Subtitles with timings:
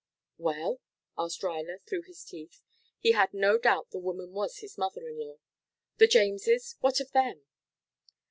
[0.39, 0.79] "Well?"
[1.15, 2.63] asked Ruyler through his teeth.
[2.97, 5.37] He had no doubt the woman was his mother in law.
[5.97, 6.75] "The Jameses?
[6.79, 7.45] What of them?"